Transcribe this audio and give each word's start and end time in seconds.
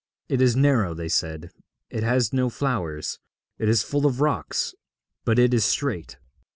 'It 0.29 0.41
is 0.41 0.55
narrow,' 0.55 0.95
they 0.95 1.07
said, 1.07 1.51
'it 1.91 2.01
has 2.01 2.33
no 2.33 2.49
flowers, 2.49 3.19
it 3.59 3.69
is 3.69 3.83
full 3.83 4.07
of 4.07 4.19
rocks, 4.19 4.73
but 5.25 5.37
it 5.37 5.53
is 5.53 5.63
straight. 5.63 6.17